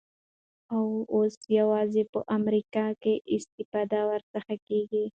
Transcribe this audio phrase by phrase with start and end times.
[0.73, 5.03] او اوس یوازی په امریکا کي استفاده ورڅخه کیږی